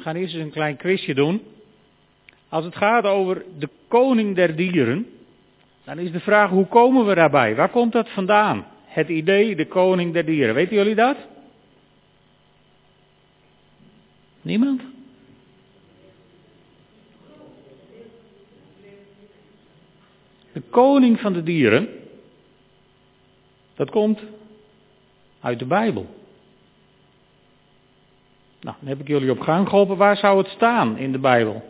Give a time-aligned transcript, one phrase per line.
[0.00, 1.42] We gaan eerst eens een klein quizje doen.
[2.48, 5.06] Als het gaat over de koning der dieren,
[5.84, 7.54] dan is de vraag hoe komen we daarbij?
[7.54, 8.66] Waar komt dat vandaan?
[8.84, 10.54] Het idee de koning der dieren.
[10.54, 11.16] Weten jullie dat?
[14.42, 14.82] Niemand?
[20.52, 21.88] De koning van de dieren,
[23.74, 24.20] dat komt
[25.40, 26.19] uit de Bijbel.
[28.60, 29.96] Nou, dan heb ik jullie op gang geholpen.
[29.96, 31.62] Waar zou het staan in de Bijbel?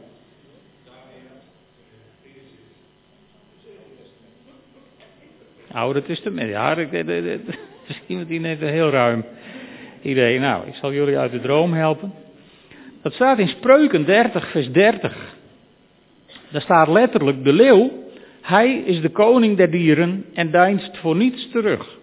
[5.73, 6.49] Oude Testament.
[6.49, 6.75] Ja,
[7.87, 9.25] misschien die net een heel ruim
[10.03, 10.39] idee.
[10.39, 12.13] Nou, ik zal jullie uit de droom helpen.
[13.03, 15.35] Dat staat in Spreuken 30, vers 30.
[16.51, 17.91] Daar staat letterlijk de leeuw.
[18.41, 21.99] Hij is de koning der dieren en deinst voor niets terug.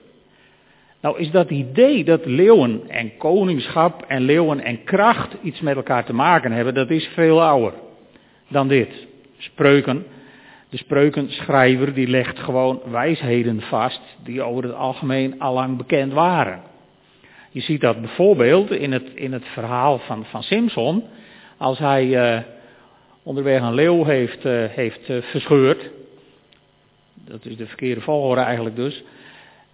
[1.07, 6.05] Nou is dat idee dat leeuwen en koningschap en leeuwen en kracht iets met elkaar
[6.05, 7.73] te maken hebben, dat is veel ouder
[8.47, 9.07] dan dit.
[9.37, 10.05] Spreuken,
[10.69, 16.61] de spreukenschrijver die legt gewoon wijsheden vast die over het algemeen allang bekend waren.
[17.51, 21.03] Je ziet dat bijvoorbeeld in het, in het verhaal van, van Simpson,
[21.57, 22.41] als hij uh,
[23.23, 25.89] onderweg een leeuw heeft, uh, heeft uh, verscheurd,
[27.13, 29.03] dat is de verkeerde volgorde eigenlijk dus,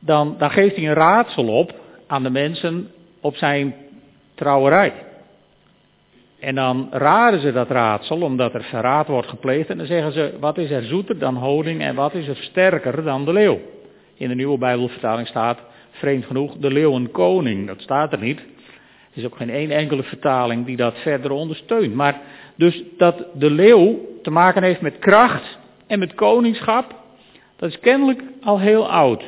[0.06, 1.74] dan, geeft hij een raadsel op
[2.08, 3.76] aan de mensen op zijn
[4.36, 4.94] trouwerij.
[6.40, 9.70] En dan raden ze dat raadsel, omdat er verraad wordt gepleegd.
[9.70, 13.04] En dan zeggen ze, wat is er zoeter dan honing en wat is er sterker
[13.04, 13.60] dan de leeuw?
[14.16, 15.60] In de nieuwe Bijbelvertaling staat,
[15.92, 17.68] vreemd genoeg, de leeuw een koning.
[17.68, 18.40] Dat staat er niet.
[18.40, 21.94] Er is ook geen één enkele vertaling die dat verder ondersteunt.
[21.94, 22.22] Maar
[22.56, 25.58] dus dat de leeuw te maken heeft met kracht
[25.88, 26.96] en met koningschap,
[27.56, 29.24] dat is kennelijk al heel oud.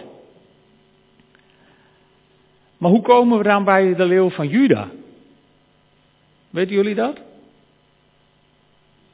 [2.85, 4.89] Maar hoe komen we dan bij de leeuw van Juda?
[6.49, 7.19] Weten jullie dat?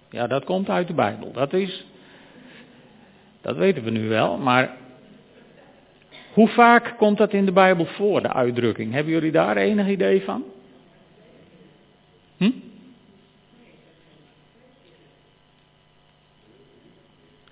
[0.09, 1.31] Ja, dat komt uit de Bijbel.
[1.31, 1.85] Dat is.
[3.41, 4.77] Dat weten we nu wel, maar.
[6.33, 8.93] Hoe vaak komt dat in de Bijbel voor, de uitdrukking?
[8.93, 10.43] Hebben jullie daar enig idee van?
[12.37, 12.51] Hm?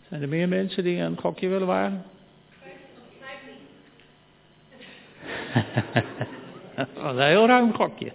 [0.10, 2.04] Zijn er meer mensen die een gokje willen wagen?
[6.76, 8.12] dat was een heel ruim gokje.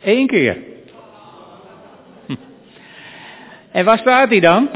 [0.00, 0.58] Eén keer.
[3.70, 4.68] En waar staat hij dan?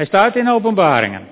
[0.00, 1.26] Hij staat in openbaringen.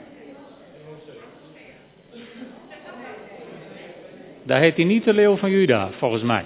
[4.43, 6.45] Daar heet hij niet de leeuw van Juda, volgens mij.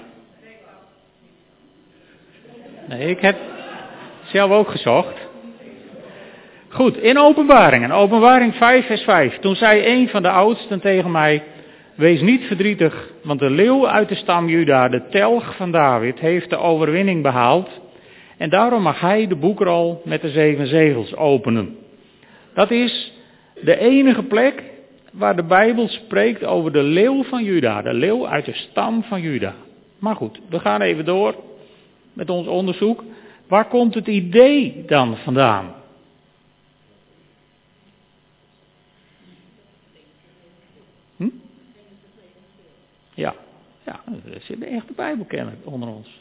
[2.99, 3.37] Ik heb
[4.23, 5.29] zelf ook gezocht.
[6.69, 9.39] Goed, in openbaringen, openbaring 5 vers 5.
[9.39, 11.43] Toen zei een van de oudsten tegen mij,
[11.95, 16.51] wees niet verdrietig, want de leeuw uit de stam Juda, de telg van David, heeft
[16.51, 17.81] de overwinning behaald.
[18.39, 21.77] En daarom mag hij de boekrol met de zeven zegels openen.
[22.55, 23.13] Dat is
[23.61, 24.63] de enige plek
[25.13, 29.21] waar de Bijbel spreekt over de leeuw van Juda, de leeuw uit de stam van
[29.21, 29.55] Juda.
[29.99, 31.35] Maar goed, we gaan even door
[32.13, 33.05] met ons onderzoek.
[33.47, 35.75] Waar komt het idee dan vandaan?
[41.17, 41.29] Hm?
[43.15, 43.35] Ja,
[43.85, 46.21] ja, er zit een echte Bijbelkenner onder ons.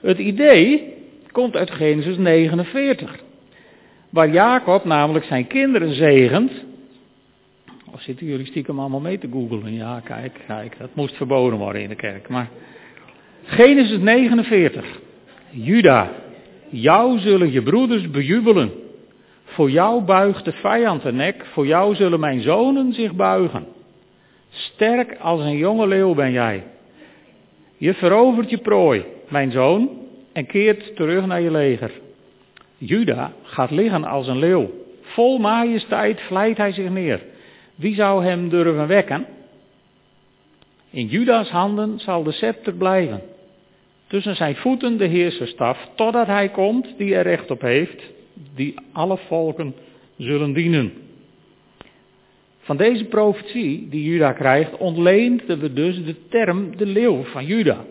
[0.00, 0.94] Het idee
[1.32, 3.18] komt uit Genesis 49.
[4.10, 6.52] Waar Jacob namelijk zijn kinderen zegent.
[7.92, 9.72] Of zitten jullie stiekem allemaal mee te googelen?
[9.72, 12.28] Ja, kijk, kijk, dat moest verboden worden in de kerk.
[12.28, 12.48] Maar
[13.46, 14.84] Genesis 49.
[15.50, 16.12] Juda,
[16.68, 18.72] jou zullen je broeders bejubelen.
[19.44, 23.66] Voor jou buigt de vijand de nek, voor jou zullen mijn zonen zich buigen.
[24.50, 26.62] Sterk als een jonge leeuw ben jij.
[27.76, 29.90] Je verovert je prooi, mijn zoon,
[30.32, 31.90] en keert terug naar je leger.
[32.78, 34.70] Juda gaat liggen als een leeuw.
[35.00, 37.22] Vol majesteit vlijt hij zich neer.
[37.74, 39.26] Wie zou hem durven wekken?
[40.90, 43.34] In Judas handen zal de scepter blijven.
[44.06, 48.02] Tussen zijn voeten de heerserstaf, totdat hij komt die er recht op heeft,
[48.54, 49.74] die alle volken
[50.16, 50.92] zullen dienen.
[52.60, 57.84] Van deze profetie die Juda krijgt, ontleenden we dus de term de leeuw van Juda.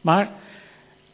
[0.00, 0.30] Maar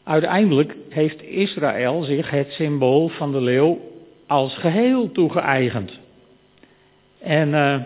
[0.03, 3.81] uiteindelijk heeft Israël zich het symbool van de leeuw
[4.27, 5.99] als geheel toegeëigend.
[7.19, 7.77] En uh,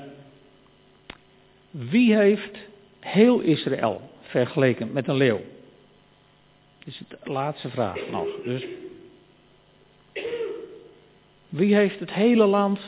[1.71, 2.59] wie heeft
[3.01, 5.41] heel Israël vergeleken met een leeuw?
[6.85, 8.29] Dat is de laatste vraag nog.
[8.45, 8.65] Dus
[11.55, 12.81] Wie heeft het hele land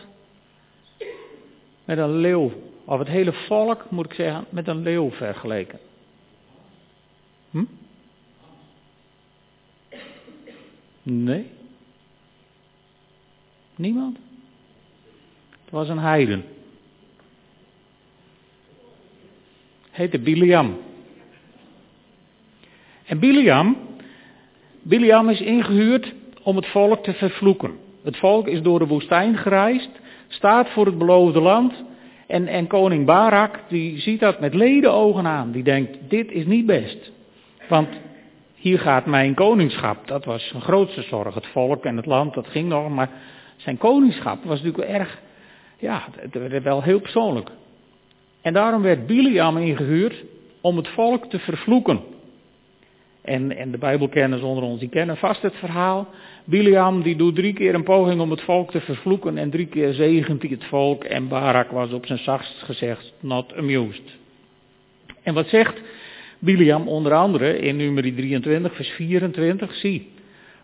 [1.84, 2.52] met een leeuw,
[2.84, 5.78] of het hele volk moet ik zeggen, met een leeuw vergeleken?
[7.50, 7.64] Hm?
[11.02, 11.50] Nee.
[13.76, 14.16] Niemand?
[15.64, 16.44] Het was een heiden.
[19.90, 20.78] Heette Biliam.
[23.04, 23.85] En Biliam,
[24.88, 27.70] Biliam is ingehuurd om het volk te vervloeken.
[28.04, 29.90] Het volk is door de woestijn gereisd,
[30.28, 31.84] staat voor het beloofde land.
[32.26, 35.50] En, en koning Barak, die ziet dat met leden ogen aan.
[35.50, 37.12] Die denkt, dit is niet best.
[37.68, 37.88] Want
[38.54, 40.06] hier gaat mijn koningschap.
[40.06, 41.34] Dat was zijn grootste zorg.
[41.34, 42.88] Het volk en het land, dat ging nog.
[42.88, 43.10] Maar
[43.56, 45.18] zijn koningschap was natuurlijk erg,
[45.78, 47.50] ja, het werd wel heel persoonlijk.
[48.42, 50.24] En daarom werd Biliam ingehuurd
[50.60, 52.00] om het volk te vervloeken.
[53.26, 56.08] En, en de Bijbelkenners onder ons, die kennen vast het verhaal.
[56.44, 59.92] Biliam die doet drie keer een poging om het volk te vervloeken en drie keer
[59.92, 61.04] zegent hij het volk.
[61.04, 64.16] En Barak was op zijn zachtst gezegd not amused.
[65.22, 65.80] En wat zegt
[66.38, 69.74] Biliam onder andere in nummer 23 vers 24?
[69.74, 70.10] Zie,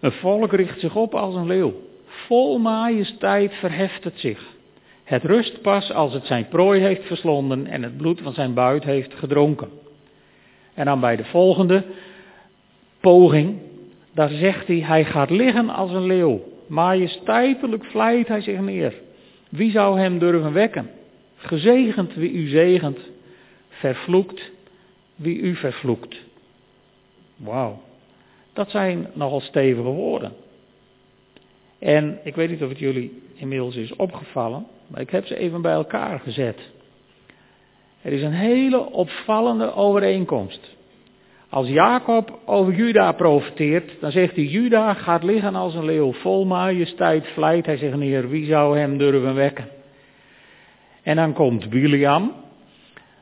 [0.01, 1.75] een volk richt zich op als een leeuw.
[2.07, 4.45] Vol majesteit verheft het zich.
[5.05, 8.85] Het rust pas als het zijn prooi heeft verslonden en het bloed van zijn buit
[8.85, 9.69] heeft gedronken.
[10.75, 11.85] En dan bij de volgende
[13.03, 13.59] poging,
[14.13, 16.41] daar zegt hij, hij gaat liggen als een leeuw.
[16.67, 18.95] Majesteitelijk vlijt hij zich neer.
[19.49, 20.91] Wie zou hem durven wekken?
[21.37, 22.99] Gezegend wie u zegent,
[23.69, 24.51] vervloekt
[25.17, 26.21] wie u vervloekt.
[27.37, 27.83] Wauw,
[28.53, 30.33] dat zijn nogal stevige woorden.
[31.79, 35.63] En ik weet niet of het jullie inmiddels is opgevallen, maar ik heb ze even
[35.63, 36.71] bij elkaar gezet.
[38.03, 40.71] Er is een hele opvallende overeenkomst.
[41.53, 46.45] Als Jacob over Juda profeteert, dan zegt hij, Juda gaat liggen als een leeuw, vol
[46.45, 49.69] majesteit vlijt hij zich neer, wie zou hem durven wekken?
[51.03, 52.33] En dan komt Biliam,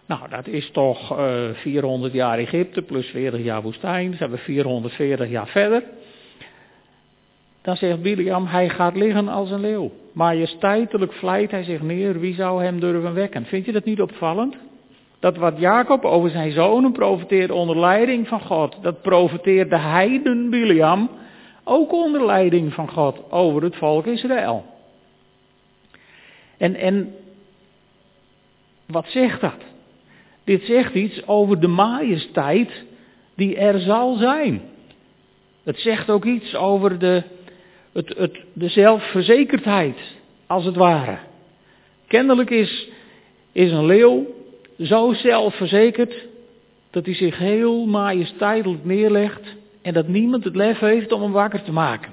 [0.06, 4.38] nou dat is toch uh, eh, 400 jaar Egypte plus 40 jaar woestijn, ze hebben
[4.38, 5.82] 440 jaar verder.
[7.62, 9.90] Dan zegt Biliam, hij gaat liggen als een leeuw.
[10.12, 13.44] Majesteitelijk vlijt hij zich neer, wie zou hem durven wekken?
[13.44, 14.56] Vind je dat niet opvallend?
[15.20, 20.50] Dat wat Jacob over zijn zonen profeteert onder leiding van God, dat profeteert de heiden
[20.50, 21.10] Biliam
[21.64, 24.64] ook onder leiding van God over het volk Israël.
[26.58, 27.14] En, en
[28.86, 29.62] wat zegt dat?
[30.44, 32.84] Dit zegt iets over de majesteit
[33.34, 34.62] die er zal zijn.
[35.62, 37.22] Het zegt ook iets over de,
[37.92, 39.98] het, het, de zelfverzekerdheid,
[40.46, 41.18] als het ware.
[42.06, 42.88] Kennelijk is,
[43.52, 44.26] is een leeuw
[44.82, 46.26] zo zelfverzekerd
[46.90, 51.62] dat hij zich heel majesteitelijk neerlegt en dat niemand het lef heeft om hem wakker
[51.62, 52.12] te maken.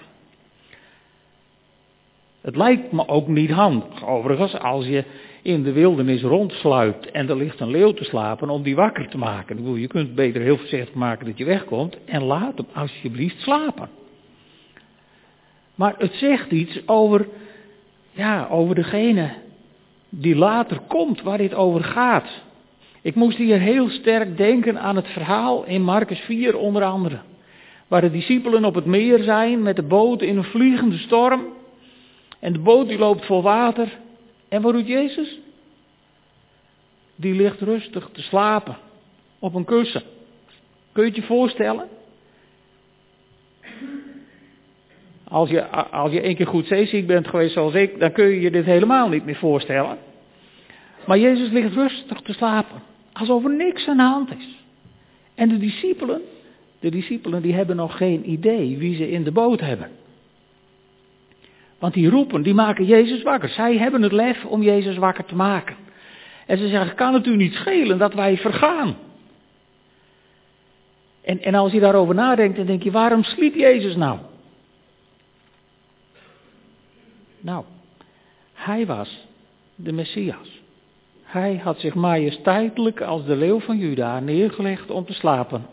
[2.41, 5.03] Het lijkt me ook niet handig, overigens, als je
[5.41, 9.17] in de wildernis rondsluipt en er ligt een leeuw te slapen om die wakker te
[9.17, 9.79] maken.
[9.79, 13.89] Je kunt beter heel voorzichtig maken dat je wegkomt en laat hem alsjeblieft slapen.
[15.75, 17.27] Maar het zegt iets over,
[18.11, 19.33] ja, over degene
[20.09, 22.45] die later komt, waar dit over gaat.
[23.01, 27.19] Ik moest hier heel sterk denken aan het verhaal in Marcus 4 onder andere.
[27.87, 31.45] Waar de discipelen op het meer zijn met de boot in een vliegende storm.
[32.39, 33.97] En de boot die loopt vol water.
[34.49, 35.39] En wat doet Jezus?
[37.15, 38.77] Die ligt rustig te slapen
[39.39, 40.01] op een kussen.
[40.91, 41.87] Kun je het je voorstellen?
[45.23, 48.41] Als je, als je één keer goed zeeziek bent geweest zoals ik, dan kun je
[48.41, 49.97] je dit helemaal niet meer voorstellen.
[51.07, 52.81] Maar Jezus ligt rustig te slapen.
[53.13, 54.57] Alsof er niks aan de hand is.
[55.35, 56.21] En de discipelen,
[56.79, 59.89] de discipelen die hebben nog geen idee wie ze in de boot hebben.
[61.79, 63.49] Want die roepen, die maken Jezus wakker.
[63.49, 65.75] Zij hebben het lef om Jezus wakker te maken.
[66.45, 68.95] En ze zeggen, kan het u niet schelen dat wij vergaan?
[71.21, 74.19] En, en als je daarover nadenkt, dan denk je, waarom sliep Jezus nou?
[77.39, 77.63] Nou,
[78.53, 79.27] hij was
[79.75, 80.56] de Messias.
[81.37, 85.65] Hij had zich majesteitelijk als de leeuw van Juda neergelegd om te slapen.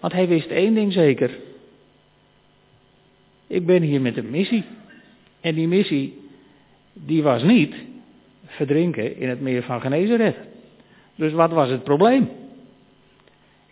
[0.00, 1.38] Want hij wist één ding zeker.
[3.46, 4.64] Ik ben hier met een missie.
[5.40, 6.20] En die missie,
[6.92, 7.74] die was niet
[8.46, 10.36] verdrinken in het meer van Genezeret.
[11.14, 12.28] Dus wat was het probleem?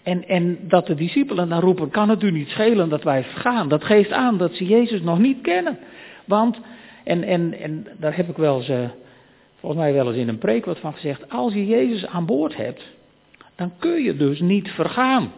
[0.03, 3.69] En, en dat de discipelen dan roepen, kan het u niet schelen dat wij vergaan?
[3.69, 5.79] Dat geeft aan dat ze Jezus nog niet kennen.
[6.25, 6.61] Want,
[7.05, 8.93] en, en, en daar heb ik wel eens
[9.63, 11.31] volgens mij wel eens in een preek wat van gezegd.
[11.31, 12.83] Als je Jezus aan boord hebt,
[13.57, 15.33] dan kun je dus niet vergaan.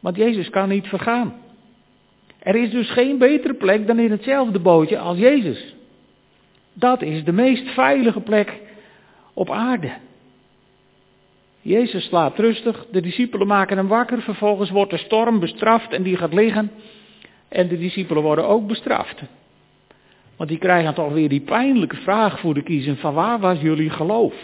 [0.00, 1.34] Want Jezus kan niet vergaan.
[2.38, 5.74] Er is dus geen betere plek dan in hetzelfde bootje als Jezus.
[6.72, 8.60] Dat is de meest veilige plek
[9.34, 9.92] op aarde.
[11.60, 16.16] Jezus slaapt rustig, de discipelen maken hem wakker, vervolgens wordt de storm bestraft en die
[16.16, 16.70] gaat liggen.
[17.48, 19.22] En de discipelen worden ook bestraft.
[20.36, 23.90] Want die krijgen toch weer die pijnlijke vraag voor de kiezen van waar was jullie
[23.90, 24.34] geloof?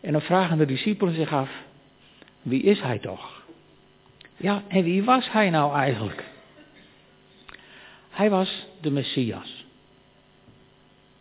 [0.00, 1.50] En dan vragen de discipelen zich af,
[2.42, 3.42] wie is hij toch?
[4.36, 6.24] Ja, en wie was hij nou eigenlijk?
[8.10, 9.64] Hij was de Messias.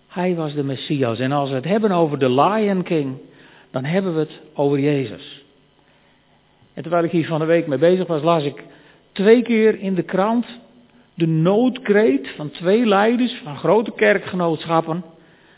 [0.08, 1.20] Hij was de Messias.
[1.20, 3.18] En als we het hebben over de Lion King,
[3.72, 5.44] dan hebben we het over Jezus.
[6.74, 8.64] En terwijl ik hier van de week mee bezig was, las ik
[9.12, 10.46] twee keer in de krant
[11.16, 15.04] de noodkreet van twee leiders van grote kerkgenootschappen.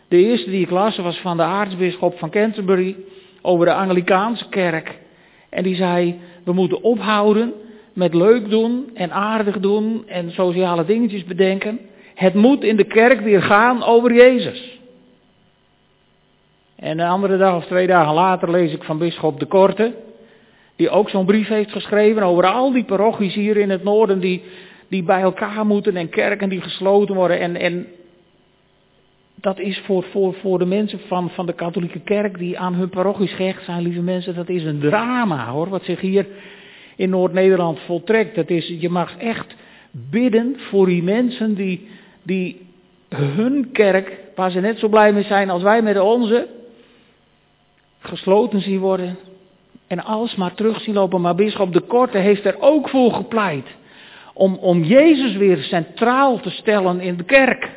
[0.07, 2.95] De eerste die ik las was van de aartsbisschop van Canterbury
[3.41, 4.97] over de Anglikaanse kerk.
[5.49, 7.53] En die zei, we moeten ophouden
[7.93, 11.79] met leuk doen en aardig doen en sociale dingetjes bedenken.
[12.15, 14.79] Het moet in de kerk weer gaan over Jezus.
[16.75, 19.93] En een andere dag of twee dagen later lees ik van bisschop de Korte,
[20.75, 24.43] die ook zo'n brief heeft geschreven over al die parochies hier in het noorden die,
[24.87, 27.39] die bij elkaar moeten en kerken die gesloten worden.
[27.39, 27.87] En, en
[29.35, 32.89] dat is voor, voor, voor de mensen van, van de katholieke kerk die aan hun
[32.89, 36.25] parochies gehecht zijn, lieve mensen, dat is een drama hoor, wat zich hier
[36.95, 38.35] in Noord-Nederland voltrekt.
[38.35, 39.55] Dat is, je mag echt
[39.91, 41.87] bidden voor die mensen die,
[42.23, 42.61] die
[43.15, 46.47] hun kerk, waar ze net zo blij mee zijn als wij met onze,
[47.99, 49.17] gesloten zien worden
[49.87, 51.21] en alles maar terug zien lopen.
[51.21, 53.65] Maar Bisschop de Korte heeft er ook voor gepleit
[54.37, 57.69] om, om Jezus weer centraal te stellen in de kerk.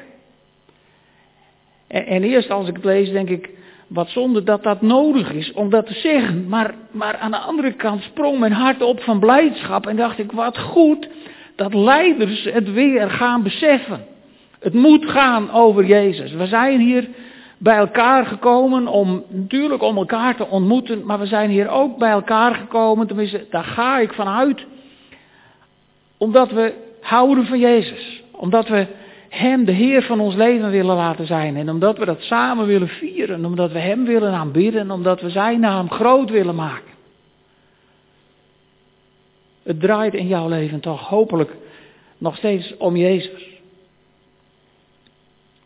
[1.86, 3.50] En, en eerst als ik het lees denk ik,
[3.86, 6.48] wat zonde dat dat nodig is om dat te zeggen.
[6.48, 10.32] Maar, maar aan de andere kant sprong mijn hart op van blijdschap en dacht ik,
[10.32, 11.08] wat goed
[11.56, 14.04] dat leiders het weer gaan beseffen.
[14.60, 16.32] Het moet gaan over Jezus.
[16.32, 17.08] We zijn hier
[17.58, 22.10] bij elkaar gekomen om natuurlijk om elkaar te ontmoeten, maar we zijn hier ook bij
[22.10, 24.66] elkaar gekomen, tenminste daar ga ik vanuit,
[26.20, 28.22] omdat we houden van Jezus.
[28.30, 28.86] Omdat we
[29.28, 31.56] Hem de Heer van ons leven willen laten zijn.
[31.56, 33.44] En omdat we dat samen willen vieren.
[33.44, 34.90] Omdat we Hem willen aanbidden.
[34.90, 36.92] Omdat we Zijn naam groot willen maken.
[39.62, 41.50] Het draait in jouw leven toch hopelijk
[42.18, 43.48] nog steeds om Jezus.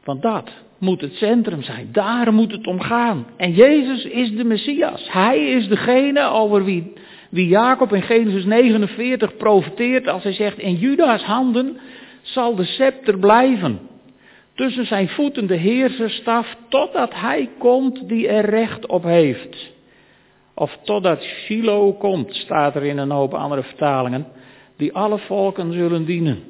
[0.04, 1.88] Want dat moet het centrum zijn.
[1.92, 3.26] Daar moet het om gaan.
[3.36, 5.12] En Jezus is de Messias.
[5.12, 6.92] Hij is degene over wie,
[7.34, 11.78] wie Jacob in Genesis 49 profeteert als hij zegt, in Juda's handen
[12.22, 13.80] zal de scepter blijven.
[14.54, 19.72] Tussen zijn voeten de heerserstaf totdat hij komt die er recht op heeft.
[20.54, 24.26] Of totdat Shiloh komt, staat er in een hoop andere vertalingen,
[24.76, 26.42] die alle volken zullen dienen.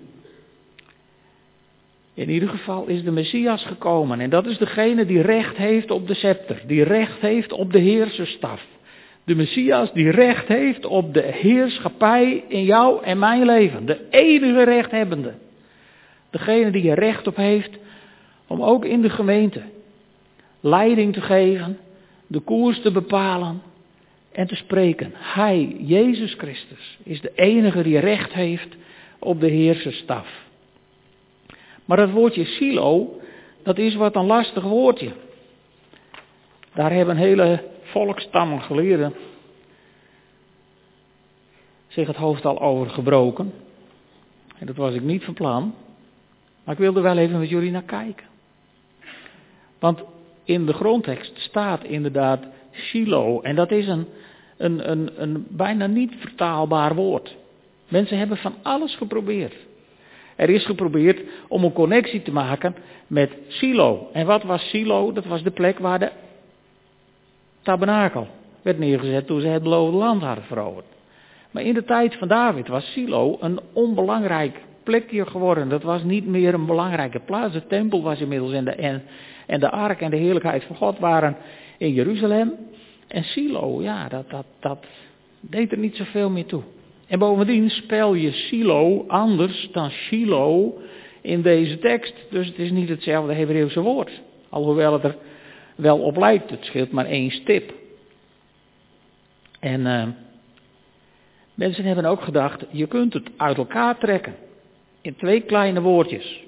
[2.14, 6.06] In ieder geval is de Messias gekomen en dat is degene die recht heeft op
[6.06, 8.73] de scepter, die recht heeft op de heerserstaf.
[9.24, 14.62] De Messias die recht heeft op de heerschappij in jou en mijn leven, de enige
[14.62, 15.34] rechthebbende.
[16.30, 17.78] Degene die er recht op heeft
[18.46, 19.62] om ook in de gemeente
[20.60, 21.78] leiding te geven,
[22.26, 23.62] de koers te bepalen
[24.32, 25.12] en te spreken.
[25.14, 28.76] Hij, Jezus Christus, is de enige die recht heeft
[29.18, 30.42] op de heerserstaf.
[31.84, 33.20] Maar dat woordje silo,
[33.62, 35.12] dat is wat een lastig woordje.
[36.74, 37.62] Daar hebben hele
[37.94, 39.14] volkstammen geleden
[41.88, 43.52] zich het hoofd al over gebroken.
[44.58, 45.74] En dat was ik niet van plan.
[46.64, 48.26] Maar ik wilde wel even met jullie naar kijken.
[49.78, 50.02] Want
[50.44, 53.40] in de grondtekst staat inderdaad silo.
[53.40, 54.06] En dat is een,
[54.56, 57.36] een, een, een bijna niet vertaalbaar woord.
[57.88, 59.54] Mensen hebben van alles geprobeerd.
[60.36, 62.74] Er is geprobeerd om een connectie te maken
[63.06, 64.08] met Silo.
[64.12, 65.12] En wat was Silo?
[65.12, 66.10] Dat was de plek waar de
[67.64, 68.26] tabernakel
[68.62, 70.84] werd neergezet toen ze het beloofde land hadden veroverd.
[71.50, 75.68] Maar in de tijd van David was Silo een onbelangrijk plekje geworden.
[75.68, 77.52] Dat was niet meer een belangrijke plaats.
[77.52, 79.02] De tempel was inmiddels en de, en,
[79.46, 81.36] en de ark en de heerlijkheid van God waren
[81.78, 82.52] in Jeruzalem.
[83.08, 84.86] En Silo, ja, dat, dat, dat
[85.40, 86.62] deed er niet zoveel meer toe.
[87.06, 90.78] En bovendien spel je silo anders dan Shilo
[91.20, 92.14] in deze tekst.
[92.30, 94.22] Dus het is niet hetzelfde Hebreeuwse woord.
[94.48, 95.16] Alhoewel het er
[95.74, 96.50] wel op lijkt.
[96.50, 97.72] Het scheelt maar één stip.
[99.60, 100.06] En uh,
[101.54, 104.34] mensen hebben ook gedacht, je kunt het uit elkaar trekken.
[105.00, 106.42] In twee kleine woordjes.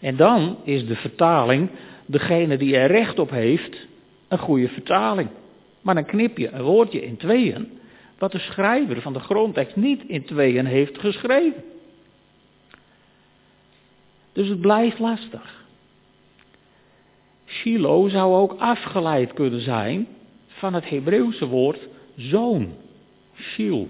[0.00, 1.70] En dan is de vertaling,
[2.06, 3.86] degene die er recht op heeft,
[4.28, 5.28] een goede vertaling.
[5.80, 7.80] Maar dan knip je een woordje in tweeën
[8.18, 11.64] wat de schrijver van de grondtekst niet in tweeën heeft geschreven.
[14.32, 15.59] Dus het blijft lastig.
[17.50, 20.06] Shiloh zou ook afgeleid kunnen zijn
[20.46, 21.78] van het Hebreeuwse woord
[22.16, 22.68] zoon.
[23.34, 23.88] Shil.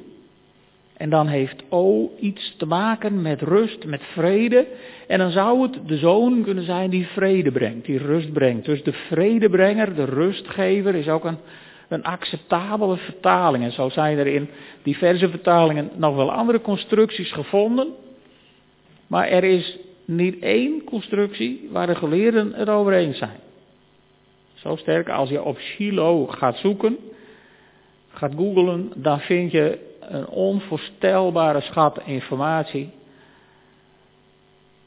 [0.97, 4.67] En dan heeft O iets te maken met rust, met vrede.
[5.07, 8.65] En dan zou het de zoon kunnen zijn die vrede brengt, die rust brengt.
[8.65, 11.39] Dus de vredebrenger, de rustgever, is ook een,
[11.89, 13.65] een acceptabele vertaling.
[13.65, 14.49] En zo zijn er in
[14.83, 17.89] diverse vertalingen nog wel andere constructies gevonden.
[19.07, 23.39] Maar er is niet één constructie waar de geleerden het over eens zijn.
[24.63, 26.97] Zo sterk als je op Shiloh gaat zoeken,
[28.09, 32.91] gaat googlen, dan vind je een onvoorstelbare schat informatie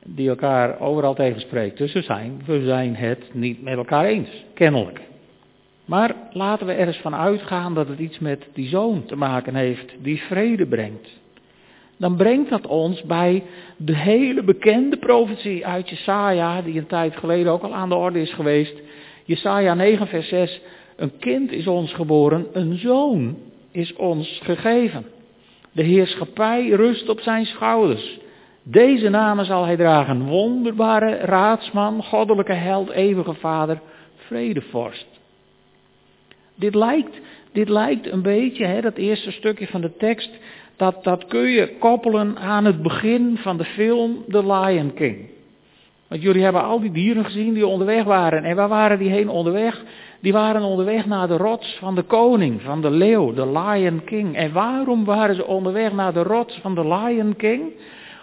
[0.05, 1.77] die elkaar overal tegenspreekt.
[1.77, 5.01] Dus we zijn, we zijn het niet met elkaar eens, kennelijk.
[5.85, 9.55] Maar laten we er eens van uitgaan dat het iets met die zoon te maken
[9.55, 11.21] heeft die vrede brengt.
[11.97, 13.43] Dan brengt dat ons bij
[13.77, 18.21] de hele bekende profetie uit Jesaja, die een tijd geleden ook al aan de orde
[18.21, 18.81] is geweest.
[19.25, 20.61] Jesaja 9 vers 6,
[20.95, 23.37] een kind is ons geboren, een zoon
[23.71, 25.05] is ons gegeven.
[25.71, 28.19] De heerschappij rust op zijn schouders.
[28.63, 30.25] Deze namen zal hij dragen.
[30.25, 33.81] Wonderbare raadsman, goddelijke held, eeuwige vader,
[34.15, 35.07] vredevorst.
[36.55, 37.19] Dit lijkt,
[37.51, 40.29] dit lijkt een beetje, hè, dat eerste stukje van de tekst,
[40.75, 45.29] dat, dat kun je koppelen aan het begin van de film The Lion King.
[46.13, 48.43] Want jullie hebben al die dieren gezien die onderweg waren.
[48.43, 49.83] En waar waren die heen onderweg?
[50.21, 54.35] Die waren onderweg naar de rots van de koning, van de leeuw, de Lion King.
[54.35, 57.61] En waarom waren ze onderweg naar de rots van de Lion King?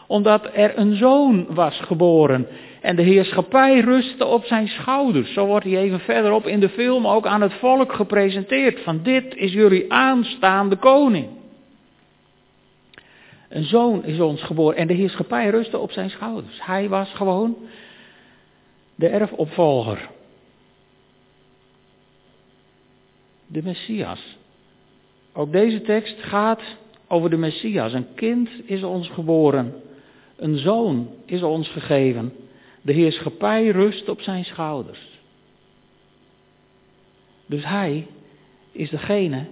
[0.06, 2.46] Omdat er een zoon was geboren.
[2.80, 5.32] En de heerschappij rustte op zijn schouders.
[5.32, 8.80] Zo wordt hij even verderop in de film ook aan het volk gepresenteerd.
[8.80, 11.39] Van dit is jullie aanstaande koning.
[13.50, 16.64] Een zoon is ons geboren en de heerschappij rustte op zijn schouders.
[16.64, 17.56] Hij was gewoon
[18.94, 20.08] de erfopvolger.
[23.52, 24.36] de Messias.
[25.32, 26.62] Ook deze tekst gaat
[27.08, 27.92] over de Messias.
[27.92, 29.74] Een kind is ons geboren.
[30.36, 32.32] Een zoon is ons gegeven.
[32.82, 35.08] De heerschappij rust op zijn schouders.
[37.46, 38.06] Dus hij
[38.72, 39.46] is degene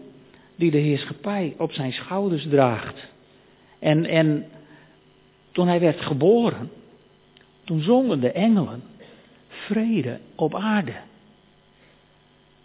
[0.57, 3.07] die de heerschappij op zijn schouders draagt.
[3.79, 4.47] En, en
[5.53, 6.71] toen hij werd geboren,
[7.65, 8.83] toen zongen de engelen
[9.49, 10.93] vrede op aarde.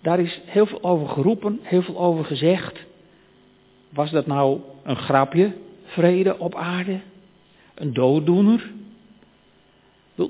[0.01, 2.85] Daar is heel veel over geroepen, heel veel over gezegd.
[3.89, 5.51] Was dat nou een grapje,
[5.83, 6.99] vrede op aarde?
[7.73, 8.71] Een dooddoener?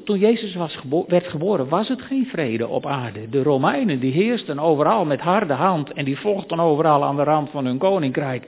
[0.04, 3.30] Toen Jezus was werd geboren, was het geen vrede op aarde.
[3.30, 7.50] De Romeinen die heersten overal met harde hand en die vochten overal aan de rand
[7.50, 8.48] van hun koninkrijk.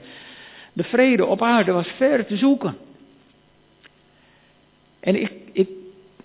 [0.76, 2.76] De vrede op aarde was ver te zoeken.
[5.00, 5.68] En ik, ik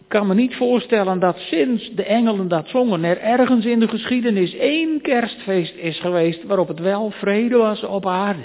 [0.08, 4.56] kan me niet voorstellen dat sinds de engelen dat zongen er ergens in de geschiedenis
[4.56, 8.44] één kerstfeest is geweest waarop het wel vrede was op aarde.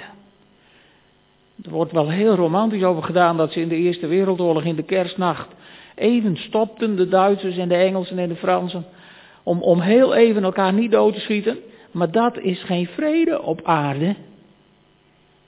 [1.65, 4.83] Er wordt wel heel romantisch over gedaan dat ze in de Eerste Wereldoorlog in de
[4.83, 5.49] kerstnacht
[5.95, 8.85] even stopten, de Duitsers en de Engelsen en de Fransen,
[9.43, 11.59] om, om heel even elkaar niet dood te schieten.
[11.91, 14.15] Maar dat is geen vrede op aarde.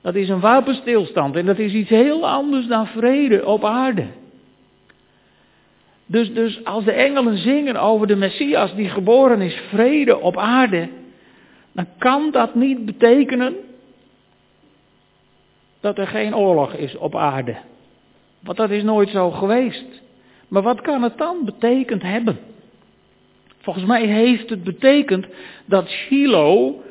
[0.09, 4.07] Dat is een wapenstilstand en dat is iets heel anders dan vrede op aarde.
[6.07, 10.88] Dus, dus als de engelen zingen over de Messias die geboren is, vrede op aarde,
[11.73, 13.57] dan kan dat niet betekenen
[15.81, 17.57] dat er geen oorlog is op aarde.
[18.40, 20.03] Want dat is nooit zo geweest.
[20.49, 22.38] Maar wat kan het dan betekend hebben?
[23.61, 25.27] Volgens mij heeft het betekend
[25.64, 26.83] dat Shiloh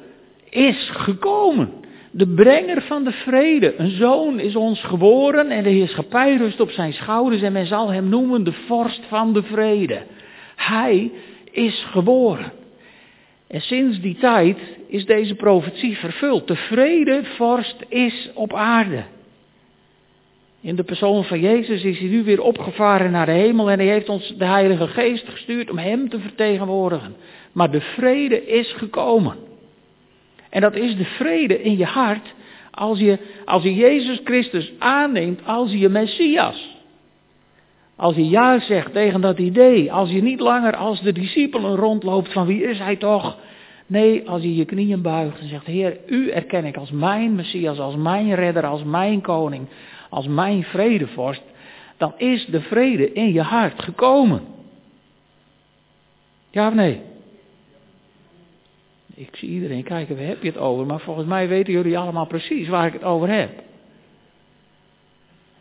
[0.50, 1.86] is gekomen
[2.18, 3.74] de brenger van de vrede.
[3.78, 7.92] Een zoon is ons geboren en de heerschappij rust op zijn schouders en men zal
[7.92, 10.02] hem noemen de vorst van de vrede.
[10.56, 11.12] Hij
[11.52, 12.52] is geboren.
[13.48, 16.48] En sinds die tijd is deze profetie vervuld.
[16.48, 19.04] De vrede vorst is op aarde.
[20.62, 23.88] In de persoon van Jezus is hij nu weer opgevaren naar de hemel en hij
[23.88, 27.16] heeft ons de Heilige Geest gestuurd om hem te vertegenwoordigen.
[27.52, 29.47] Maar de vrede is gekomen.
[30.50, 32.34] En dat is de vrede in je hart
[32.72, 36.76] als je, als je Jezus Christus aanneemt als je Messias.
[37.96, 42.34] Als je ja zegt tegen dat idee, als je niet langer als de discipelen rondloopt
[42.34, 43.38] van wie is hij toch?
[43.88, 47.80] Nee, als je je knieën buigt en zegt, Heer, u erken ik als mijn Messias,
[47.80, 49.68] als mijn redder, als mijn koning,
[50.10, 51.42] als mijn vredevorst,
[51.98, 54.42] dan is de vrede in je hart gekomen.
[56.52, 57.02] Ja of nee?
[59.20, 60.86] Ik zie iedereen kijken, waar heb je het over?
[60.86, 63.50] Maar volgens mij weten jullie allemaal precies waar ik het over heb.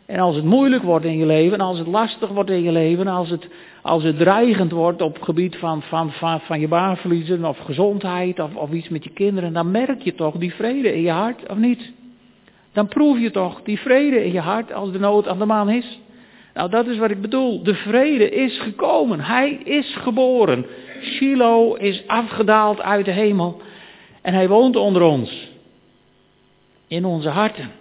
[0.05, 3.07] En als het moeilijk wordt in je leven, als het lastig wordt in je leven,
[3.07, 3.47] als het,
[3.81, 7.57] als het dreigend wordt op het gebied van, van, van, van je baan verliezen of
[7.57, 11.11] gezondheid of, of iets met je kinderen, dan merk je toch die vrede in je
[11.11, 11.91] hart, of niet?
[12.73, 15.69] Dan proef je toch die vrede in je hart als de nood aan de man
[15.69, 15.99] is.
[16.53, 17.63] Nou, dat is wat ik bedoel.
[17.63, 19.19] De vrede is gekomen.
[19.19, 20.65] Hij is geboren.
[21.01, 23.61] Shiloh is afgedaald uit de hemel.
[24.21, 25.49] En hij woont onder ons.
[26.87, 27.71] In onze harten.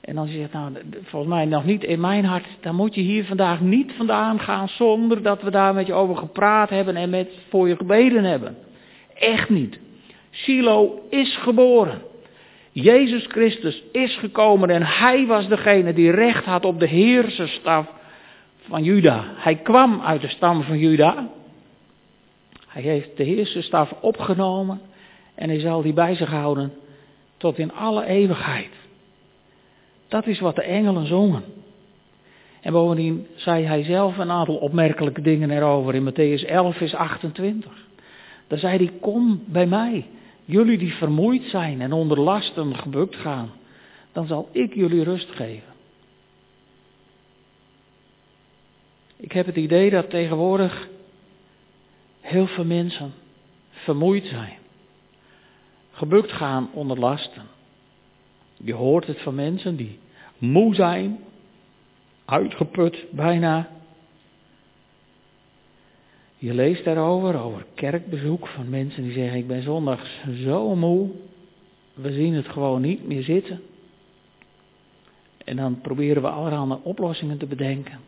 [0.00, 3.00] En als je zegt, nou, volgens mij nog niet in mijn hart, dan moet je
[3.00, 7.10] hier vandaag niet vandaan gaan zonder dat we daar met je over gepraat hebben en
[7.10, 8.56] met voor je gebeden hebben.
[9.14, 9.78] Echt niet.
[10.30, 12.02] Shiloh is geboren.
[12.72, 17.86] Jezus Christus is gekomen en hij was degene die recht had op de heerserstaf
[18.68, 19.24] van Juda.
[19.34, 21.28] Hij kwam uit de stam van Juda.
[22.74, 24.80] Hij heeft de heerserstaf opgenomen
[25.34, 26.72] en hij zal die bij zich houden
[27.36, 28.70] tot in alle eeuwigheid.
[30.08, 31.42] Dat is wat de engelen zongen.
[32.60, 37.72] En bovendien zei hij zelf een aantal opmerkelijke dingen erover in Matthäus 11, vers 28.
[38.46, 40.06] Daar zei hij, kom bij mij,
[40.44, 43.50] jullie die vermoeid zijn en onder lasten gebukt gaan,
[44.12, 45.72] dan zal ik jullie rust geven.
[49.16, 50.88] Ik heb het idee dat tegenwoordig
[52.24, 53.12] heel veel mensen
[53.70, 54.58] vermoeid zijn,
[55.90, 57.42] gebukt gaan onder lasten.
[58.56, 59.98] Je hoort het van mensen die
[60.38, 61.18] moe zijn,
[62.24, 63.68] uitgeput bijna.
[66.36, 71.10] Je leest daarover, over kerkbezoek van mensen die zeggen: Ik ben zondags zo moe,
[71.94, 73.60] we zien het gewoon niet meer zitten.
[75.44, 77.98] En dan proberen we allerhande oplossingen te bedenken.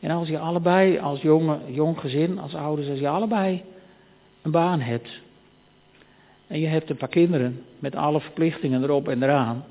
[0.00, 3.64] En als je allebei, als jonge, jong gezin, als ouders, als je allebei
[4.42, 5.20] een baan hebt,
[6.46, 9.64] en je hebt een paar kinderen met alle verplichtingen erop en eraan,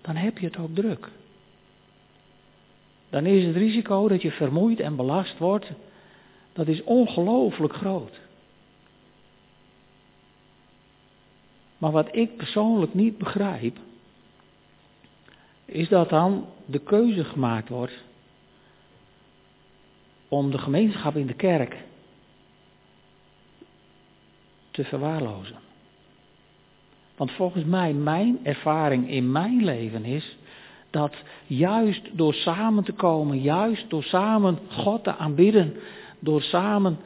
[0.00, 1.08] dan heb je het ook druk.
[3.10, 5.70] Dan is het risico dat je vermoeid en belast wordt,
[6.52, 8.20] dat is ongelooflijk groot.
[11.78, 13.76] Maar wat ik persoonlijk niet begrijp,
[15.64, 17.92] is dat dan de keuze gemaakt wordt
[20.32, 21.76] om de gemeenschap in de kerk
[24.70, 25.56] te verwaarlozen.
[27.16, 30.36] Want volgens mij, mijn ervaring in mijn leven is
[30.90, 31.14] dat
[31.46, 35.74] juist door samen te komen, juist door samen God te aanbidden,
[36.18, 36.98] door samen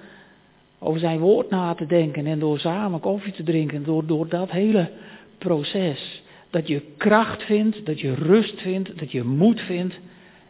[0.78, 4.50] over zijn woord na te denken en door samen koffie te drinken, door, door dat
[4.50, 4.90] hele
[5.38, 9.94] proces, dat je kracht vindt, dat je rust vindt, dat je moed vindt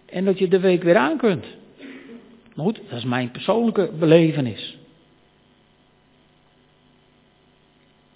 [0.06, 1.46] en dat je de week weer aan kunt.
[2.56, 4.78] Goed, dat is mijn persoonlijke belevenis.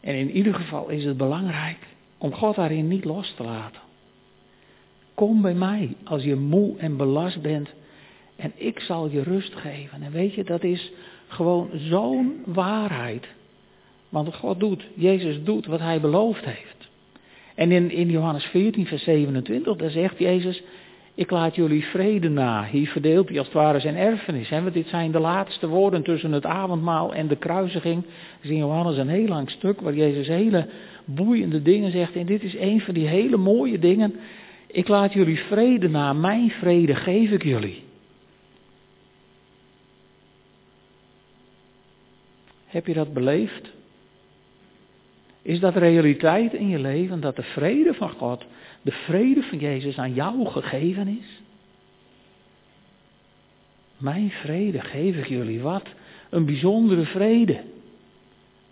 [0.00, 1.78] En in ieder geval is het belangrijk
[2.18, 3.80] om God daarin niet los te laten.
[5.14, 7.68] Kom bij mij als je moe en belast bent
[8.36, 10.02] en ik zal je rust geven.
[10.02, 10.92] En weet je, dat is
[11.28, 13.28] gewoon zo'n waarheid.
[14.08, 16.88] Want God doet, Jezus doet wat hij beloofd heeft.
[17.54, 20.62] En in, in Johannes 14, vers 27, daar zegt Jezus,
[21.20, 22.64] ik laat jullie vrede na.
[22.64, 24.48] Hier verdeelt hij als het ware zijn erfenis.
[24.48, 24.62] Hè?
[24.62, 28.04] Want dit zijn de laatste woorden tussen het avondmaal en de kruisiging.
[28.40, 30.68] is in Johannes een heel lang stuk waar Jezus hele
[31.04, 32.16] boeiende dingen zegt.
[32.16, 34.14] En dit is een van die hele mooie dingen.
[34.66, 36.12] Ik laat jullie vrede na.
[36.12, 37.82] Mijn vrede geef ik jullie.
[42.66, 43.70] Heb je dat beleefd?
[45.42, 48.44] Is dat realiteit in je leven dat de vrede van God
[48.82, 51.40] de vrede van Jezus aan jou gegeven is?
[53.96, 55.60] Mijn vrede geef ik jullie.
[55.60, 55.88] Wat
[56.30, 57.60] een bijzondere vrede.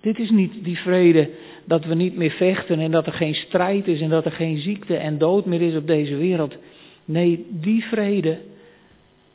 [0.01, 1.31] Dit is niet die vrede
[1.65, 4.59] dat we niet meer vechten en dat er geen strijd is en dat er geen
[4.59, 6.57] ziekte en dood meer is op deze wereld.
[7.05, 8.39] Nee, die vrede,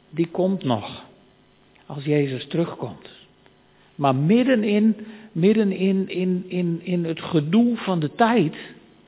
[0.10, 1.06] die komt nog
[1.86, 3.10] als Jezus terugkomt.
[3.96, 4.96] Maar middenin,
[5.34, 8.56] midden in, in, in, in het gedoe van de tijd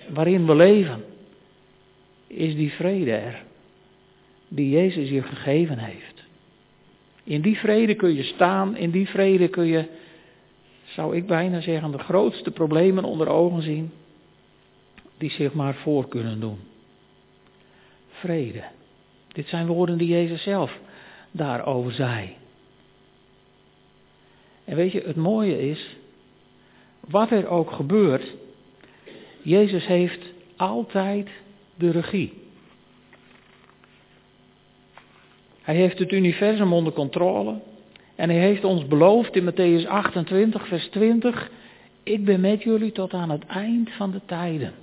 [0.10, 1.04] waarin we leven,
[2.28, 3.44] is die vrede er.
[4.48, 6.24] Die Jezus je gegeven heeft.
[7.24, 9.86] In die vrede kun je staan, in die vrede kun je,
[10.84, 13.92] zou ik bijna zeggen, de grootste problemen onder ogen zien
[15.18, 16.58] die zich maar voor kunnen doen.
[18.10, 18.64] Vrede.
[19.28, 20.80] Dit zijn woorden die Jezus zelf
[21.32, 22.36] daarover zei.
[24.66, 25.96] En weet je, het mooie is,
[27.08, 28.34] wat er ook gebeurt,
[29.42, 31.30] Jezus heeft altijd
[31.76, 32.34] de regie.
[35.62, 37.60] Hij heeft het universum onder controle.
[38.16, 41.50] En hij heeft ons beloofd in Matthäus 28, vers 20,
[42.04, 44.74] ik ben met jullie tot aan het eind van de tijden.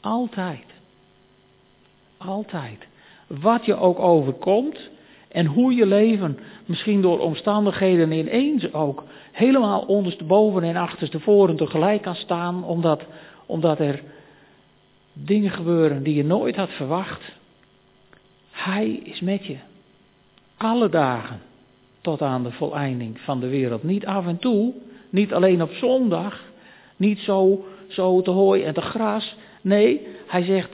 [0.00, 0.64] Altijd.
[2.16, 2.86] Altijd.
[3.26, 4.90] Wat je ook overkomt
[5.34, 12.14] en hoe je leven misschien door omstandigheden ineens ook helemaal ondersteboven en achterstevoren tegelijk kan
[12.14, 13.02] staan, omdat,
[13.46, 14.02] omdat er
[15.12, 17.32] dingen gebeuren die je nooit had verwacht.
[18.50, 19.56] Hij is met je.
[20.56, 21.40] Alle dagen
[22.00, 23.82] tot aan de voleinding van de wereld.
[23.82, 24.72] Niet af en toe,
[25.10, 26.42] niet alleen op zondag,
[26.96, 29.36] niet zo, zo te hooi en te gras.
[29.60, 30.70] Nee, hij zegt,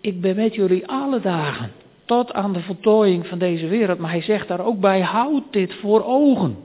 [0.00, 1.72] ik ben met jullie alle dagen
[2.10, 3.98] tot aan de voltooiing van deze wereld.
[3.98, 6.56] Maar hij zegt daar ook bij, houd dit voor ogen.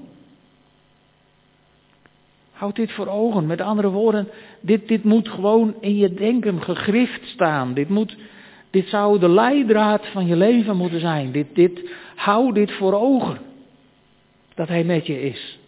[2.51, 3.45] Houd dit voor ogen.
[3.45, 4.27] Met andere woorden,
[4.60, 7.73] dit, dit moet gewoon in je denken gegrift staan.
[7.73, 8.17] Dit, moet,
[8.69, 11.31] dit zou de leidraad van je leven moeten zijn.
[11.31, 13.38] Dit, dit, hou dit voor ogen.
[14.55, 15.60] Dat hij met je is.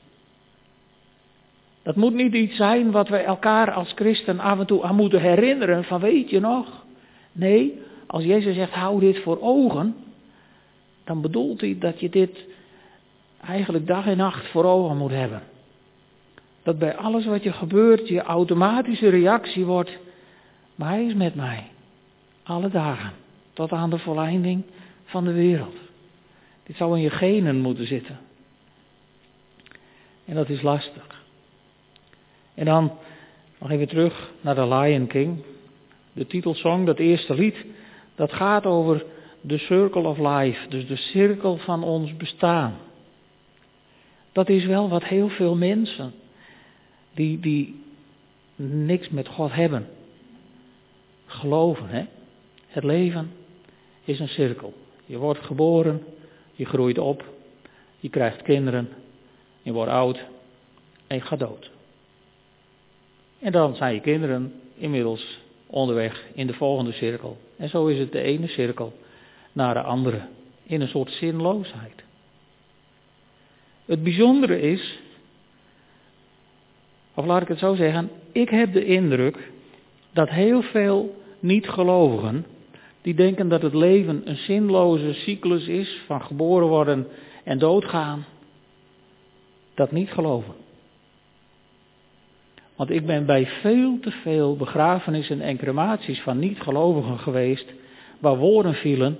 [1.84, 5.22] Dat moet niet iets zijn wat we elkaar als christen af en toe aan moeten
[5.22, 6.86] herinneren van weet je nog.
[7.32, 9.96] Nee, als Jezus zegt hou dit voor ogen,
[11.04, 12.46] dan bedoelt hij dat je dit
[13.42, 15.44] eigenlijk dag en nacht voor ogen moet hebben.
[16.64, 19.98] Dat bij alles wat je gebeurt je automatische reactie wordt,
[20.76, 21.64] maar hij is met mij.
[22.44, 23.14] Alle dagen,
[23.54, 24.64] tot aan de volleinding
[25.06, 25.76] van de wereld.
[26.64, 28.20] Dit zou in je genen moeten zitten.
[30.26, 31.24] En dat is lastig.
[32.54, 32.92] En dan
[33.60, 35.38] nog even terug naar de Lion King.
[36.14, 37.66] De titelsong, dat eerste lied,
[38.18, 39.06] dat gaat over
[39.42, 42.78] de circle of life, dus de cirkel van ons bestaan.
[44.32, 46.14] Dat is wel wat heel veel mensen
[47.14, 47.84] die, die
[48.56, 49.88] niks met God hebben,
[51.26, 51.90] geloven.
[51.90, 52.06] Hè?
[52.68, 53.32] Het leven
[54.04, 54.74] is een cirkel.
[55.06, 56.04] Je wordt geboren,
[56.54, 57.24] je groeit op,
[58.00, 58.90] je krijgt kinderen,
[59.62, 60.26] je wordt oud
[61.08, 61.72] en je gaat dood.
[63.40, 67.38] En dan zijn je kinderen inmiddels onderweg in de volgende cirkel.
[67.58, 68.94] En zo is het de ene cirkel
[69.52, 70.22] naar de andere.
[70.64, 72.04] In een soort zinloosheid.
[73.86, 75.00] Het bijzondere is,
[77.14, 79.52] of laat ik het zo zeggen, ik heb de indruk
[80.14, 82.46] dat heel veel niet-gelovigen,
[83.02, 87.08] die denken dat het leven een zinloze cyclus is van geboren worden
[87.44, 88.26] en doodgaan,
[89.74, 90.54] dat niet geloven.
[92.78, 97.74] Want ik ben bij veel te veel begrafenissen en crematies van niet-gelovigen geweest,
[98.20, 99.20] waar woorden vielen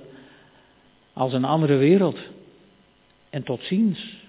[1.14, 2.20] als een andere wereld.
[3.30, 4.26] En tot ziens.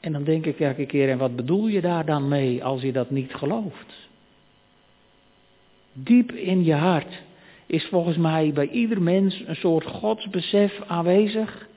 [0.00, 2.92] En dan denk ik elke keer, en wat bedoel je daar dan mee als je
[2.92, 4.08] dat niet gelooft?
[5.92, 7.22] Diep in je hart
[7.66, 11.68] is volgens mij bij ieder mens een soort godsbesef aanwezig,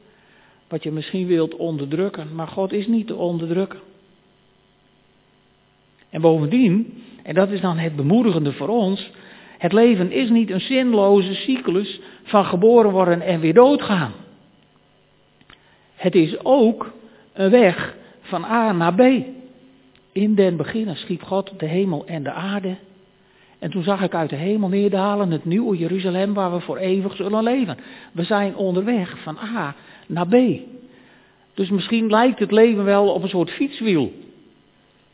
[0.67, 3.79] wat je misschien wilt onderdrukken, maar God is niet te onderdrukken.
[6.12, 9.12] En bovendien, en dat is dan het bemoedigende voor ons,
[9.58, 14.12] het leven is niet een zinloze cyclus van geboren worden en weer doodgaan.
[15.95, 16.91] Het is ook
[17.34, 19.02] een weg van A naar B.
[20.12, 22.76] In den beginnen schiep God de hemel en de aarde.
[23.60, 27.15] En toen zag ik uit de hemel neerdalen het nieuwe Jeruzalem waar we voor eeuwig
[27.15, 27.78] zullen leven.
[28.12, 29.76] We zijn onderweg van A
[30.08, 30.36] naar B.
[31.54, 34.12] Dus misschien lijkt het leven wel op een soort fietswiel.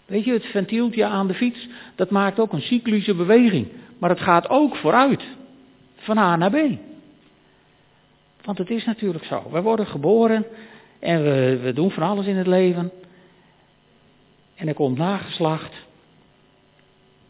[0.08, 3.68] Weet je, het ventieltje aan de fiets, dat maakt ook een cyclische beweging.
[3.98, 5.24] Maar het gaat ook vooruit.
[5.96, 6.56] Van A naar B.
[8.44, 9.44] Want het is natuurlijk zo.
[9.52, 10.46] We worden geboren
[11.00, 12.92] en we, we doen van alles in het leven.
[14.56, 15.76] En er komt nageslacht.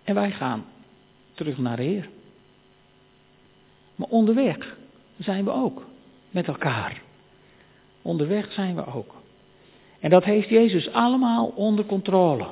[0.03, 0.65] En wij gaan
[1.33, 2.09] terug naar de Heer.
[3.95, 4.77] Maar onderweg
[5.17, 5.85] zijn we ook
[6.31, 7.01] met elkaar.
[8.01, 9.15] Onderweg zijn we ook.
[9.99, 12.45] En dat heeft Jezus allemaal onder controle.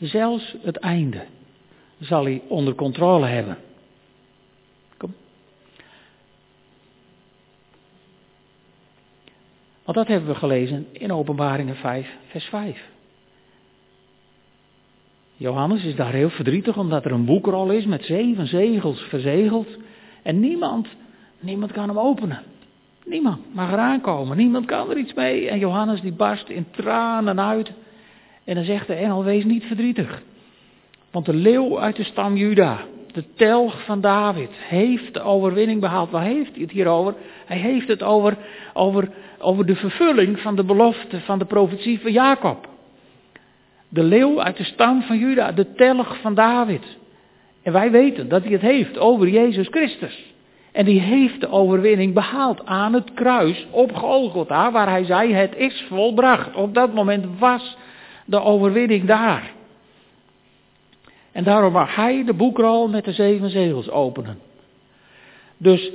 [0.00, 1.24] Zelfs het einde
[1.98, 3.58] zal hij onder controle hebben.
[4.96, 5.14] Kom.
[9.84, 12.88] Want dat hebben we gelezen in Openbaringen 5, vers 5.
[15.36, 19.68] Johannes is daar heel verdrietig omdat er een boekrol is met zeven zegels verzegeld.
[20.22, 20.88] En niemand,
[21.38, 22.42] niemand kan hem openen.
[23.04, 24.36] Niemand mag eraan komen.
[24.36, 25.48] Niemand kan er iets mee.
[25.48, 27.72] En Johannes die barst in tranen uit.
[28.44, 30.22] En dan zegt de engel, wees niet verdrietig.
[31.10, 32.78] Want de leeuw uit de stam Juda,
[33.12, 36.10] de telg van David, heeft de overwinning behaald.
[36.10, 37.14] Waar heeft hij het hier over?
[37.46, 38.36] Hij heeft het over,
[38.74, 42.68] over, over de vervulling van de belofte van de profetie van Jacob.
[43.88, 46.98] De leeuw uit de stam van Juda, de telg van David.
[47.62, 50.28] En wij weten dat hij het heeft over Jezus Christus.
[50.72, 55.56] En die heeft de overwinning behaald aan het kruis op Golgotha, waar hij zei: Het
[55.56, 56.54] is volbracht.
[56.54, 57.76] Op dat moment was
[58.30, 59.52] de overwinning daar.
[61.32, 64.38] En daarom mag hij de boekrol met de zeven zegels openen.
[65.56, 65.90] Dus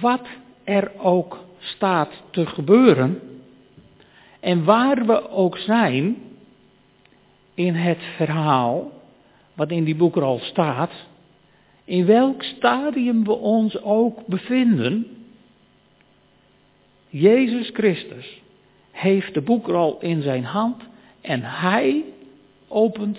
[0.00, 0.26] wat
[0.64, 3.20] er ook staat te gebeuren,
[4.40, 6.16] en waar we ook zijn
[7.54, 8.92] in het verhaal,
[9.54, 10.92] wat in die boekrol staat,
[11.84, 15.06] in welk stadium we ons ook bevinden,
[17.08, 18.40] Jezus Christus
[18.90, 20.82] heeft de boekrol in zijn hand
[21.28, 22.04] en hij
[22.68, 23.18] opent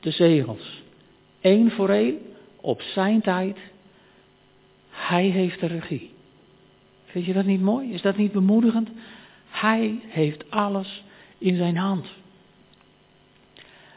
[0.00, 0.82] de zegels.
[1.40, 2.18] Eén voor één,
[2.60, 3.58] op zijn tijd.
[4.90, 6.10] Hij heeft de regie.
[7.04, 7.92] Vind je dat niet mooi?
[7.92, 8.88] Is dat niet bemoedigend?
[9.50, 11.04] Hij heeft alles
[11.38, 12.06] in zijn hand.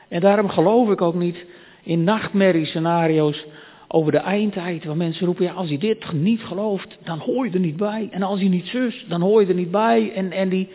[0.07, 1.45] En daarom geloof ik ook niet
[1.83, 3.45] in nachtmerriescenario's
[3.87, 7.51] over de eindtijd, waar mensen roepen, ja, als hij dit niet gelooft, dan hoor je
[7.51, 8.07] er niet bij.
[8.11, 10.11] En als hij niet zus, dan hoor je er niet bij.
[10.13, 10.69] En, en die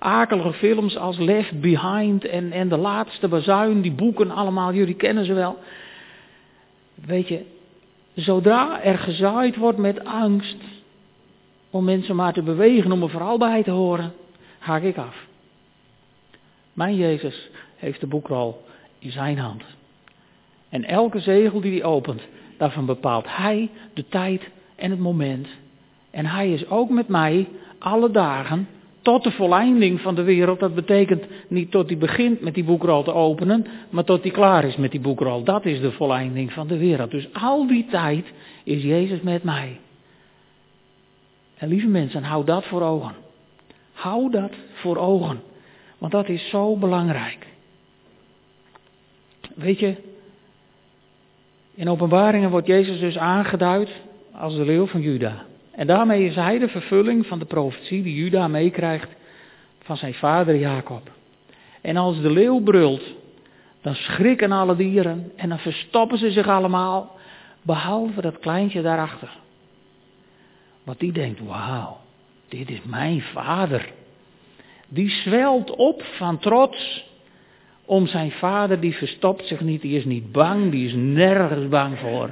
[0.00, 5.24] akelige films als Left Behind en, en De Laatste Bazuin, die boeken allemaal, jullie kennen
[5.24, 5.58] ze wel.
[6.94, 7.44] Weet je,
[8.14, 10.56] zodra er gezaaid wordt met angst
[11.70, 14.12] om mensen maar te bewegen, om er vooral bij te horen,
[14.58, 15.26] haak ik af.
[16.72, 18.64] Mijn Jezus heeft de boekrol
[18.98, 19.62] in zijn hand.
[20.68, 22.22] En elke zegel die hij opent,
[22.56, 25.48] daarvan bepaalt hij de tijd en het moment.
[26.10, 28.68] En hij is ook met mij alle dagen
[29.10, 30.60] tot de volleinding van de wereld.
[30.60, 34.64] Dat betekent niet tot hij begint met die boekrol te openen, maar tot hij klaar
[34.64, 35.42] is met die boekrol.
[35.42, 37.10] Dat is de volleinding van de wereld.
[37.10, 38.32] Dus al die tijd
[38.64, 39.80] is Jezus met mij.
[41.56, 43.14] En lieve mensen, hou dat voor ogen.
[43.92, 45.40] Hou dat voor ogen.
[45.98, 47.46] Want dat is zo belangrijk.
[49.54, 49.96] Weet je,
[51.74, 53.90] in openbaringen wordt Jezus dus aangeduid
[54.32, 55.48] als de leeuw van Juda.
[55.80, 59.08] En daarmee is hij de vervulling van de profetie die Juda meekrijgt
[59.82, 61.10] van zijn vader Jacob.
[61.80, 63.02] En als de leeuw brult,
[63.80, 67.16] dan schrikken alle dieren en dan verstoppen ze zich allemaal,
[67.62, 69.30] behalve dat kleintje daarachter.
[70.84, 71.98] Want die denkt, wauw,
[72.48, 73.92] dit is mijn vader.
[74.88, 77.04] Die zwelt op van trots
[77.84, 81.98] om zijn vader, die verstopt zich niet, die is niet bang, die is nergens bang
[81.98, 82.30] voor.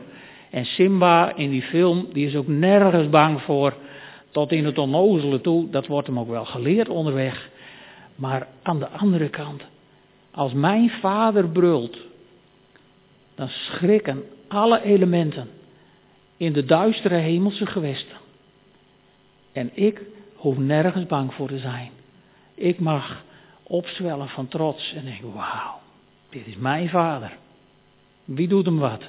[0.51, 3.75] En Simba in die film, die is ook nergens bang voor,
[4.31, 7.51] tot in het onnozele toe, dat wordt hem ook wel geleerd onderweg.
[8.15, 9.63] Maar aan de andere kant,
[10.31, 11.99] als mijn vader brult,
[13.35, 15.49] dan schrikken alle elementen
[16.37, 18.17] in de duistere hemelse gewesten.
[19.53, 20.03] En ik
[20.35, 21.91] hoef nergens bang voor te zijn.
[22.55, 23.25] Ik mag
[23.63, 25.81] opzwellen van trots en denken, wauw,
[26.29, 27.37] dit is mijn vader.
[28.25, 29.03] Wie doet hem wat?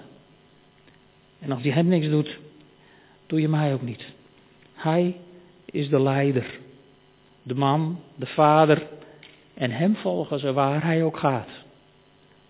[1.39, 2.39] En als hij hem niks doet,
[3.27, 4.05] doe je mij ook niet.
[4.73, 5.15] Hij
[5.65, 6.59] is de leider,
[7.43, 8.87] de man, de vader,
[9.53, 11.49] en hem volgen ze waar hij ook gaat.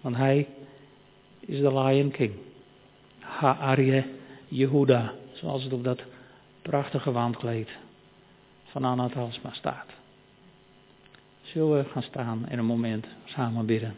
[0.02, 0.47] Want hij
[1.39, 2.34] is de Lion King.
[3.19, 4.04] Ha'arje
[4.47, 6.04] Jehuda, zoals het op dat
[6.62, 7.69] prachtige wandkleed
[8.63, 9.88] van Anna Halsma staat.
[11.41, 13.95] Zullen we gaan staan en een moment samen bidden.